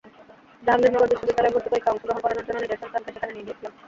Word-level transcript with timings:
জাহাঙ্গীরনগর 0.65 1.11
বিশ্ববিদ্যালয়ে 1.11 1.53
ভর্তি 1.55 1.69
পরীক্ষায় 1.71 1.93
অংশগ্রহণ 1.93 2.21
করানোর 2.23 2.47
জন্য 2.47 2.59
নিজের 2.63 2.81
সন্তানকে 2.81 3.11
সেখানে 3.15 3.31
নিয়ে 3.33 3.45
গিয়েছিলাম। 3.47 3.73